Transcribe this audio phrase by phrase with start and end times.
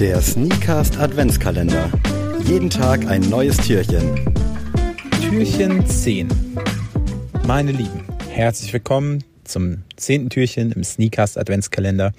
[0.00, 1.88] Der Sneakast Adventskalender.
[2.46, 4.20] Jeden Tag ein neues Türchen.
[5.22, 6.28] Türchen 10.
[7.46, 12.12] Meine Lieben, herzlich willkommen zum zehnten Türchen im Sneakast Adventskalender.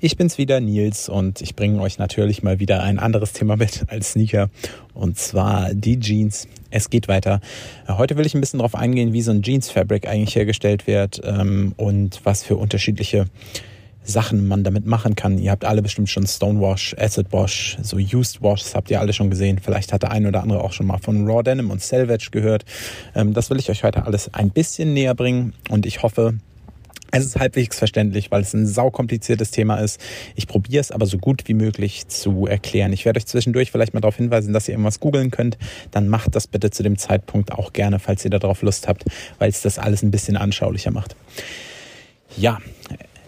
[0.00, 3.84] Ich bin's wieder, Nils, und ich bringe euch natürlich mal wieder ein anderes Thema mit
[3.86, 4.50] als Sneaker,
[4.92, 6.48] und zwar die Jeans.
[6.70, 7.40] Es geht weiter.
[7.86, 11.74] Heute will ich ein bisschen darauf eingehen, wie so ein Jeans-Fabric eigentlich hergestellt wird ähm,
[11.76, 13.26] und was für unterschiedliche
[14.02, 15.38] Sachen man damit machen kann.
[15.38, 19.30] Ihr habt alle bestimmt schon Stonewash, Acid Wash, so Used Wash, habt ihr alle schon
[19.30, 19.58] gesehen.
[19.62, 22.64] Vielleicht hat der eine oder andere auch schon mal von Raw Denim und Selvage gehört.
[23.14, 26.34] Ähm, das will ich euch heute alles ein bisschen näher bringen und ich hoffe,
[27.12, 30.00] es ist halbwegs verständlich, weil es ein saukompliziertes Thema ist.
[30.36, 32.92] Ich probiere es aber so gut wie möglich zu erklären.
[32.92, 35.58] Ich werde euch zwischendurch vielleicht mal darauf hinweisen, dass ihr irgendwas googeln könnt.
[35.90, 39.04] Dann macht das bitte zu dem Zeitpunkt auch gerne, falls ihr darauf Lust habt,
[39.38, 41.16] weil es das alles ein bisschen anschaulicher macht.
[42.36, 42.58] Ja,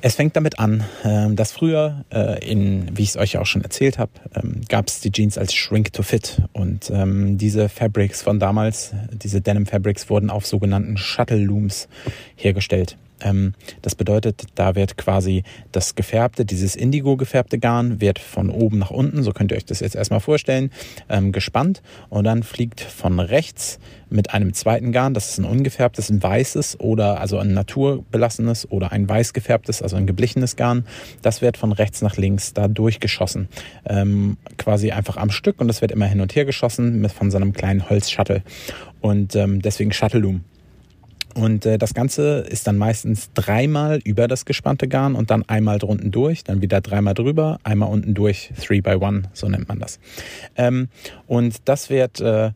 [0.02, 3.63] es fängt damit an, ähm, dass früher, äh, in, wie ich es euch auch schon
[3.63, 6.43] erzählt habe, ähm, gab es die Jeans als Shrink to Fit.
[6.52, 11.88] Und ähm, diese Fabrics von damals, diese Denim Fabrics, wurden auf sogenannten Shuttle Looms
[12.35, 12.96] hergestellt.
[13.21, 18.79] Ähm, das bedeutet, da wird quasi das gefärbte, dieses Indigo gefärbte Garn wird von oben
[18.79, 20.71] nach unten, so könnt ihr euch das jetzt erstmal vorstellen,
[21.09, 23.79] ähm, gespannt und dann fliegt von rechts
[24.10, 28.93] mit einem zweiten Garn, das ist ein ungefärbtes, ein weißes oder also ein naturbelassenes oder
[28.93, 30.85] ein weiß gefärbtes, also ein geblichenes Garn,
[31.23, 33.49] das wird von rechts nach links da durchgeschossen.
[33.87, 37.30] Ähm, quasi einfach am Stück und das wird immer hin und her geschossen mit von
[37.30, 38.43] so einem kleinen Holzshuttle.
[39.01, 40.45] Und deswegen Shuttle Loom.
[41.35, 45.79] Und äh, das Ganze ist dann meistens dreimal über das gespannte Garn und dann einmal
[45.79, 49.79] drunten durch, dann wieder dreimal drüber, einmal unten durch, three by one, so nennt man
[49.79, 49.99] das.
[50.57, 50.89] Ähm,
[51.27, 52.51] und das wird äh,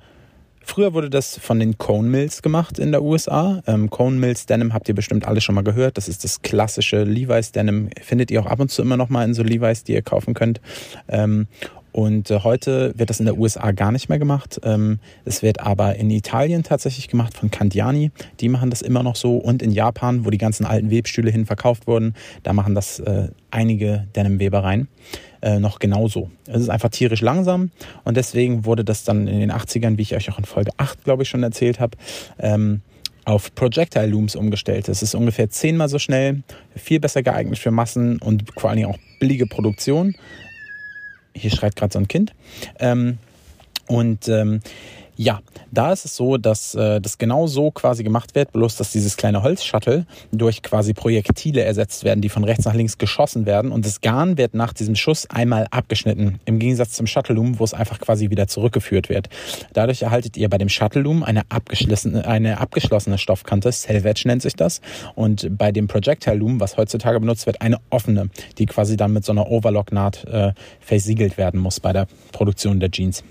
[0.68, 3.62] Früher wurde das von den Cone Mills gemacht in der USA.
[3.68, 5.96] Ähm, Cone Mills Denim habt ihr bestimmt alle schon mal gehört.
[5.96, 7.88] Das ist das klassische Levi's Denim.
[8.02, 10.34] Findet ihr auch ab und zu immer noch mal in so Levi's, die ihr kaufen
[10.34, 10.60] könnt.
[11.06, 11.46] Ähm,
[11.96, 14.60] und äh, heute wird das in der USA gar nicht mehr gemacht.
[14.64, 18.10] Ähm, es wird aber in Italien tatsächlich gemacht von Candiani.
[18.38, 19.38] Die machen das immer noch so.
[19.38, 22.12] Und in Japan, wo die ganzen alten Webstühle hin verkauft wurden,
[22.42, 24.88] da machen das äh, einige Denim-Webereien
[25.40, 26.30] äh, noch genauso.
[26.46, 27.70] Es ist einfach tierisch langsam
[28.04, 31.02] und deswegen wurde das dann in den 80ern, wie ich euch auch in Folge 8,
[31.02, 31.96] glaube ich, schon erzählt habe,
[32.38, 32.82] ähm,
[33.24, 34.90] auf Projectile Looms umgestellt.
[34.90, 36.42] Es ist ungefähr zehnmal so schnell,
[36.74, 40.14] viel besser geeignet für Massen und vor allen Dingen auch billige Produktion
[41.36, 42.32] hier schreit gerade so ein Kind.
[42.78, 43.18] Ähm,
[43.88, 44.60] und ähm,
[45.16, 45.40] ja,
[45.70, 49.16] da ist es so, dass äh, das genau so quasi gemacht wird, bloß dass dieses
[49.16, 53.86] kleine Holzshuttle durch quasi Projektile ersetzt werden, die von rechts nach links geschossen werden und
[53.86, 57.72] das Garn wird nach diesem Schuss einmal abgeschnitten, im Gegensatz zum Shuttle Loom, wo es
[57.72, 59.28] einfach quasi wieder zurückgeführt wird.
[59.72, 64.54] Dadurch erhaltet ihr bei dem Shuttle Loom eine abgeschlossene, eine abgeschlossene Stoffkante, Selvage nennt sich
[64.54, 64.80] das,
[65.14, 68.28] und bei dem Projectile Loom, was heutzutage benutzt wird, eine offene,
[68.58, 72.90] die quasi dann mit so einer Overlock-Naht äh, versiegelt werden muss bei der Produktion der
[72.90, 73.24] Jeans.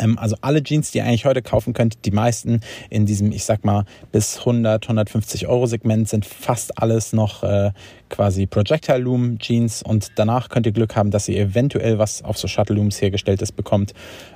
[0.00, 3.44] Ähm, also alle Jeans, die ihr eigentlich heute kaufen könnt, die meisten in diesem, ich
[3.44, 7.70] sag mal, bis 100, 150 Euro Segment sind fast alles noch äh,
[8.08, 12.38] quasi Projectile Loom Jeans und danach könnt ihr Glück haben, dass ihr eventuell was auf
[12.38, 13.92] so Shuttle Looms hergestelltes bekommt.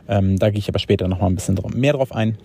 [0.09, 2.39] Ähm, da gehe ich aber später noch mal ein bisschen mehr drauf ein.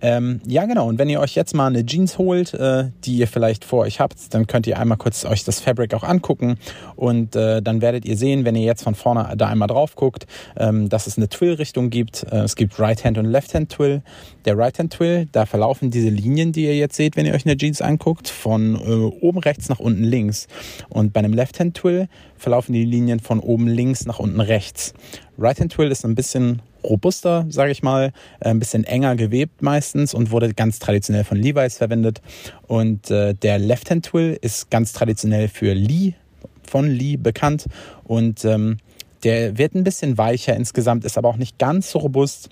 [0.00, 0.88] Ähm, ja, genau.
[0.88, 4.00] Und wenn ihr euch jetzt mal eine Jeans holt, äh, die ihr vielleicht vor euch
[4.00, 6.58] habt, dann könnt ihr einmal kurz euch das Fabric auch angucken
[6.96, 10.26] und äh, dann werdet ihr sehen, wenn ihr jetzt von vorne da einmal drauf guckt,
[10.56, 12.24] ähm, dass es eine Twill-Richtung gibt.
[12.24, 14.02] Äh, es gibt Right-Hand und Left-Hand-Twill.
[14.44, 17.80] Der Right-Hand-Twill, da verlaufen diese Linien, die ihr jetzt seht, wenn ihr euch eine Jeans
[17.80, 20.46] anguckt, von äh, oben rechts nach unten links.
[20.88, 24.94] Und bei einem Left-Hand-Twill verlaufen die Linien von oben links nach unten rechts.
[25.38, 30.30] Right-Hand-Twill ist ein bisschen robuster, sage ich mal, äh, ein bisschen enger gewebt meistens und
[30.30, 32.20] wurde ganz traditionell von Levi's verwendet.
[32.66, 36.14] Und äh, der Left-Hand Twill ist ganz traditionell für Lee,
[36.62, 37.66] von Lee bekannt
[38.04, 38.78] und ähm,
[39.24, 42.50] der wird ein bisschen weicher insgesamt, ist aber auch nicht ganz so robust.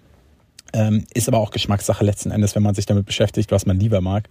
[0.74, 4.00] Ähm, ist aber auch Geschmackssache letzten Endes, wenn man sich damit beschäftigt, was man lieber
[4.00, 4.28] mag.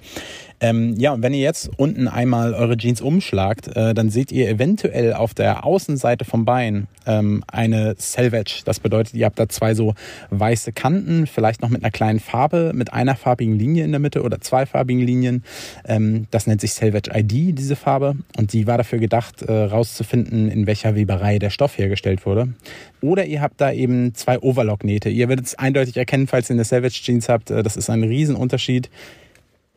[0.59, 4.49] Ähm, ja, und wenn ihr jetzt unten einmal eure Jeans umschlagt, äh, dann seht ihr
[4.49, 8.61] eventuell auf der Außenseite vom Bein ähm, eine Selvage.
[8.65, 9.95] Das bedeutet, ihr habt da zwei so
[10.31, 14.21] weiße Kanten, vielleicht noch mit einer kleinen Farbe, mit einer farbigen Linie in der Mitte
[14.21, 15.43] oder zwei farbigen Linien.
[15.85, 18.15] Ähm, das nennt sich Selvage ID, diese Farbe.
[18.37, 22.49] Und die war dafür gedacht, äh, rauszufinden, in welcher Weberei der Stoff hergestellt wurde.
[23.01, 25.09] Oder ihr habt da eben zwei Overlock-Nähte.
[25.09, 27.51] Ihr werdet es eindeutig erkennen, falls ihr eine Savage Jeans habt.
[27.51, 28.89] Äh, das ist ein Riesenunterschied.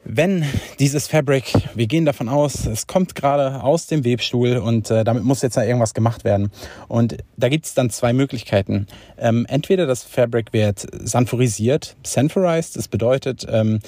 [0.05, 0.47] Wenn
[0.79, 5.25] dieses Fabric, wir gehen davon aus, es kommt gerade aus dem Webstuhl und äh, damit
[5.25, 6.51] muss jetzt ja irgendwas gemacht werden.
[6.89, 8.87] Und da gibt es dann zwei Möglichkeiten.
[9.19, 13.81] Ähm, entweder das Fabric wird sanforisiert, sanforized, das bedeutet, ähm,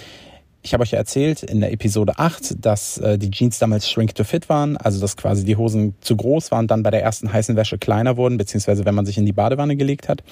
[0.62, 4.14] ich habe euch ja erzählt in der Episode 8, dass äh, die Jeans damals shrink
[4.14, 7.32] to fit waren, also dass quasi die Hosen zu groß waren, dann bei der ersten
[7.32, 10.22] heißen Wäsche kleiner wurden, beziehungsweise wenn man sich in die Badewanne gelegt hat.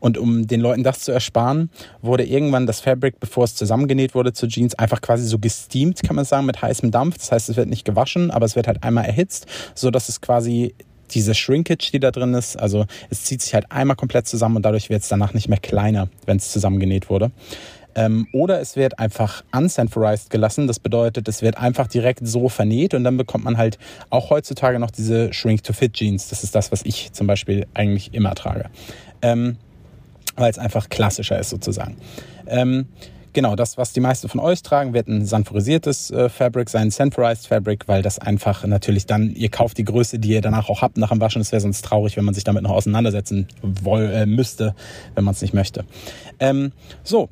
[0.00, 1.70] Und um den Leuten das zu ersparen,
[2.00, 6.16] wurde irgendwann das Fabric, bevor es zusammengenäht wurde zu Jeans, einfach quasi so gesteamt, kann
[6.16, 7.18] man sagen, mit heißem Dampf.
[7.18, 10.20] Das heißt, es wird nicht gewaschen, aber es wird halt einmal erhitzt, so dass es
[10.20, 10.74] quasi
[11.10, 14.62] diese Shrinkage, die da drin ist, also es zieht sich halt einmal komplett zusammen und
[14.62, 17.30] dadurch wird es danach nicht mehr kleiner, wenn es zusammengenäht wurde.
[17.94, 20.66] Ähm, oder es wird einfach unsanforized gelassen.
[20.66, 23.78] Das bedeutet, es wird einfach direkt so vernäht und dann bekommt man halt
[24.10, 26.28] auch heutzutage noch diese Shrink-to-Fit-Jeans.
[26.28, 28.66] Das ist das, was ich zum Beispiel eigentlich immer trage.
[29.22, 29.56] Ähm,
[30.36, 31.96] weil es einfach klassischer ist sozusagen.
[32.46, 32.86] Ähm,
[33.32, 37.46] genau, das, was die meisten von euch tragen, wird ein sanforisiertes äh, Fabric sein, Sanforized
[37.46, 40.96] Fabric, weil das einfach natürlich dann, ihr kauft die Größe, die ihr danach auch habt
[40.96, 41.40] nach dem Waschen.
[41.40, 44.74] Es wäre sonst traurig, wenn man sich damit noch auseinandersetzen woll, äh, müsste,
[45.14, 45.84] wenn man es nicht möchte.
[46.40, 47.28] Ähm, so,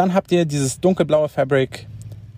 [0.00, 1.86] dann habt ihr dieses dunkelblaue Fabric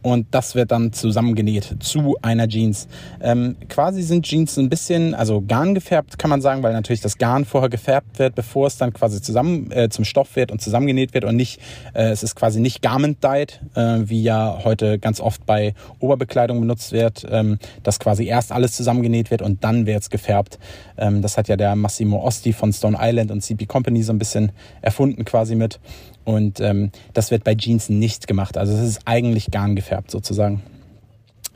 [0.02, 2.88] und das wird dann zusammengenäht zu einer Jeans.
[3.20, 7.18] Ähm, quasi sind Jeans ein bisschen, also Garn gefärbt, kann man sagen, weil natürlich das
[7.18, 11.14] Garn vorher gefärbt wird, bevor es dann quasi zusammen äh, zum Stoff wird und zusammengenäht
[11.14, 11.60] wird und nicht,
[11.94, 16.60] äh, es ist quasi nicht Garment dyed, äh, wie ja heute ganz oft bei Oberbekleidung
[16.60, 20.58] benutzt wird, ähm, dass quasi erst alles zusammengenäht wird und dann wird es gefärbt.
[20.98, 24.18] Ähm, das hat ja der Massimo Osti von Stone Island und CP Company so ein
[24.18, 24.50] bisschen
[24.80, 25.78] erfunden quasi mit.
[26.24, 28.56] Und ähm, das wird bei Jeans nicht gemacht.
[28.56, 30.62] Also es ist eigentlich garn gefärbt sozusagen.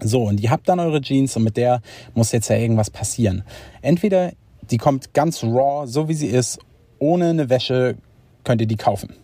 [0.01, 1.81] So, und ihr habt dann eure Jeans und mit der
[2.15, 3.45] muss jetzt ja irgendwas passieren.
[3.81, 4.33] Entweder
[4.71, 6.59] die kommt ganz raw, so wie sie ist,
[6.99, 7.97] ohne eine Wäsche
[8.45, 9.15] könnt ihr die kaufen.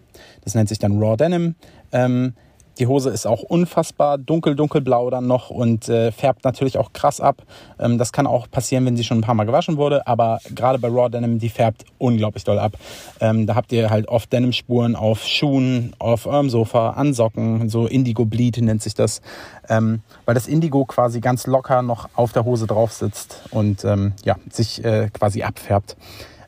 [0.45, 1.55] Das nennt sich dann Raw Denim.
[1.93, 2.35] Ähm,
[2.79, 7.21] die Hose ist auch unfassbar dunkel, dunkelblau dann noch und äh, färbt natürlich auch krass
[7.21, 7.43] ab.
[7.79, 10.79] Ähm, das kann auch passieren, wenn sie schon ein paar Mal gewaschen wurde, aber gerade
[10.79, 12.73] bei Raw Denim, die färbt unglaublich doll ab.
[13.21, 17.87] Ähm, da habt ihr halt oft Denim-Spuren auf Schuhen, auf eurem Sofa, an Socken, so
[17.87, 19.21] Indigo Bleed nennt sich das,
[19.69, 24.13] ähm, weil das Indigo quasi ganz locker noch auf der Hose drauf sitzt und ähm,
[24.25, 25.97] ja, sich äh, quasi abfärbt.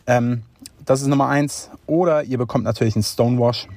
[0.06, 0.42] Ähm,
[0.84, 1.70] das ist Nummer eins.
[1.86, 3.68] Oder ihr bekommt natürlich einen Stonewash.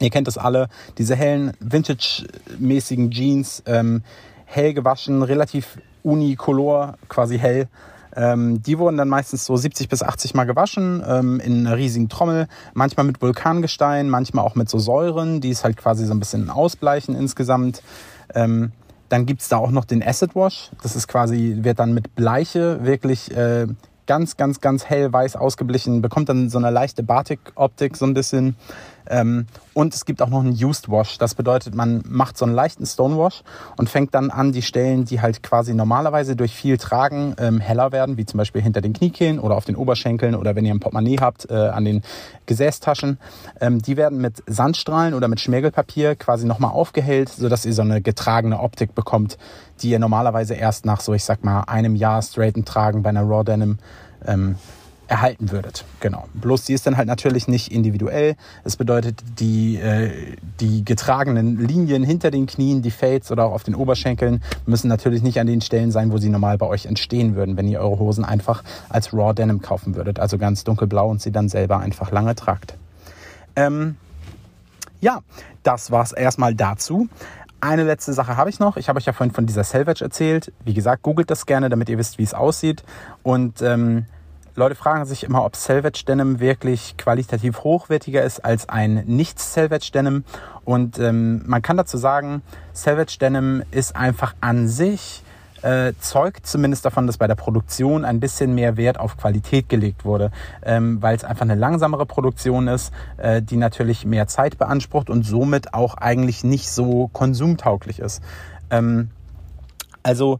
[0.00, 0.68] Ihr kennt das alle,
[0.98, 4.02] diese hellen, vintage-mäßigen Jeans, ähm,
[4.44, 7.68] hell gewaschen, relativ unicolor, quasi hell.
[8.16, 12.08] Ähm, die wurden dann meistens so 70 bis 80 Mal gewaschen ähm, in einer riesigen
[12.08, 16.20] Trommel, manchmal mit Vulkangestein, manchmal auch mit so Säuren, die es halt quasi so ein
[16.20, 17.82] bisschen ausbleichen insgesamt.
[18.34, 18.72] Ähm,
[19.08, 20.70] dann gibt's da auch noch den Acid Wash.
[20.82, 23.66] Das ist quasi, wird dann mit Bleiche wirklich äh,
[24.06, 28.56] ganz, ganz, ganz hell weiß ausgeblichen, bekommt dann so eine leichte Batik-Optik so ein bisschen.
[29.08, 31.18] Ähm, und es gibt auch noch einen Used Wash.
[31.18, 33.42] Das bedeutet, man macht so einen leichten Stonewash
[33.76, 37.92] und fängt dann an, die Stellen, die halt quasi normalerweise durch viel Tragen ähm, heller
[37.92, 40.80] werden, wie zum Beispiel hinter den Kniekehlen oder auf den Oberschenkeln oder wenn ihr ein
[40.80, 42.02] Portemonnaie habt, äh, an den
[42.46, 43.18] Gesäßtaschen,
[43.60, 48.00] ähm, die werden mit Sandstrahlen oder mit Schmirgelpapier quasi nochmal aufgehellt, sodass ihr so eine
[48.00, 49.38] getragene Optik bekommt,
[49.80, 53.22] die ihr normalerweise erst nach so, ich sag mal, einem Jahr straighten Tragen bei einer
[53.22, 53.78] Raw Denim
[54.26, 54.56] ähm,
[55.06, 55.84] erhalten würdet.
[56.00, 56.26] Genau.
[56.34, 58.36] Bloß die ist dann halt natürlich nicht individuell.
[58.62, 60.10] Das bedeutet, die, äh,
[60.60, 65.22] die getragenen Linien hinter den Knien, die Fades oder auch auf den Oberschenkeln müssen natürlich
[65.22, 67.98] nicht an den Stellen sein, wo sie normal bei euch entstehen würden, wenn ihr eure
[67.98, 70.18] Hosen einfach als Raw Denim kaufen würdet.
[70.18, 72.74] Also ganz dunkelblau und sie dann selber einfach lange tragt.
[73.56, 73.96] Ähm,
[75.00, 75.20] ja,
[75.62, 77.08] das war's erstmal dazu.
[77.60, 78.76] Eine letzte Sache habe ich noch.
[78.76, 80.52] Ich habe euch ja vorhin von dieser Selvage erzählt.
[80.64, 82.84] Wie gesagt, googelt das gerne, damit ihr wisst, wie es aussieht.
[83.22, 84.06] Und ähm,
[84.56, 90.24] Leute fragen sich immer, ob Selvage Denim wirklich qualitativ hochwertiger ist als ein Nicht-Selvage Denim.
[90.64, 92.42] Und ähm, man kann dazu sagen,
[92.72, 95.24] Selvage Denim ist einfach an sich
[95.62, 100.04] äh, zeugt zumindest davon, dass bei der Produktion ein bisschen mehr Wert auf Qualität gelegt
[100.04, 100.30] wurde,
[100.62, 105.24] ähm, weil es einfach eine langsamere Produktion ist, äh, die natürlich mehr Zeit beansprucht und
[105.24, 108.22] somit auch eigentlich nicht so konsumtauglich ist.
[108.70, 109.10] Ähm,
[110.02, 110.38] also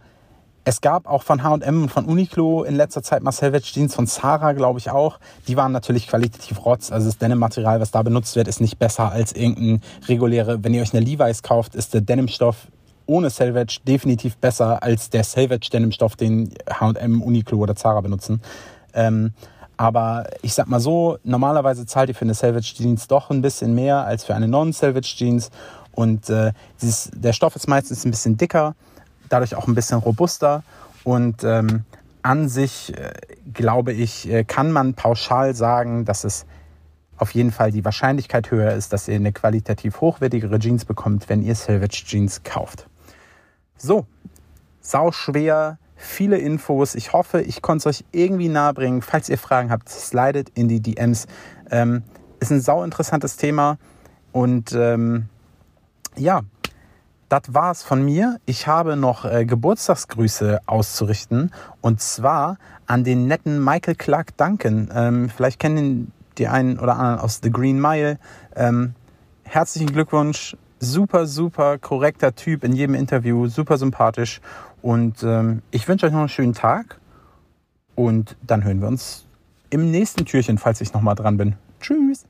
[0.64, 4.06] es gab auch von H&M und von Uniqlo in letzter Zeit Marcel Savage Jeans, von
[4.06, 5.18] Zara glaube ich auch.
[5.46, 6.90] Die waren natürlich qualitativ rotz.
[6.90, 10.64] Also das Denim-Material, was da benutzt wird, ist nicht besser als irgendein reguläre.
[10.64, 12.68] Wenn ihr euch eine Levi's kauft, ist der Denim-Stoff
[13.06, 18.40] ohne Selvage definitiv besser als der Selvage Denim-Stoff, den H&M, Uniqlo oder Zara benutzen.
[18.94, 19.34] Ähm,
[19.76, 23.74] aber ich sag mal so, normalerweise zahlt ihr für eine Selvage Jeans doch ein bisschen
[23.74, 25.50] mehr als für eine Non-Selvage Jeans.
[25.92, 28.74] Und äh, dieses, der Stoff ist meistens ein bisschen dicker
[29.28, 30.62] dadurch auch ein bisschen robuster
[31.04, 31.84] und ähm,
[32.22, 33.12] an sich, äh,
[33.52, 36.46] glaube ich, äh, kann man pauschal sagen, dass es
[37.16, 41.42] auf jeden Fall die Wahrscheinlichkeit höher ist, dass ihr eine qualitativ hochwertigere Jeans bekommt, wenn
[41.42, 42.88] ihr Salvage Jeans kauft.
[43.76, 44.06] So,
[44.80, 46.94] sau schwer, viele Infos.
[46.94, 49.02] Ich hoffe, ich konnte es euch irgendwie nahebringen.
[49.02, 51.26] Falls ihr Fragen habt, slidet in die DMs.
[51.70, 52.02] Ähm,
[52.40, 53.78] ist ein sau interessantes Thema
[54.32, 55.28] und ähm,
[56.16, 56.42] ja,
[57.28, 58.38] das war's von mir.
[58.46, 64.90] Ich habe noch äh, Geburtstagsgrüße auszurichten und zwar an den netten Michael Clark Duncan.
[64.94, 68.18] Ähm, vielleicht kennen die einen oder anderen aus The Green Mile.
[68.56, 68.94] Ähm,
[69.44, 70.56] herzlichen Glückwunsch.
[70.80, 74.40] Super, super korrekter Typ in jedem Interview, super sympathisch.
[74.82, 77.00] Und ähm, ich wünsche euch noch einen schönen Tag.
[77.94, 79.24] Und dann hören wir uns
[79.70, 81.56] im nächsten Türchen, falls ich nochmal dran bin.
[81.80, 82.26] Tschüss.